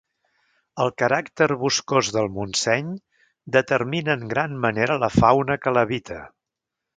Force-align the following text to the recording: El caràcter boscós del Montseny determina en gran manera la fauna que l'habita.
El 0.83 0.87
caràcter 1.01 1.47
boscós 1.63 2.09
del 2.15 2.29
Montseny 2.37 2.89
determina 3.57 4.17
en 4.21 4.25
gran 4.33 4.57
manera 4.65 4.97
la 5.05 5.11
fauna 5.19 5.59
que 5.67 5.77
l'habita. 5.77 6.19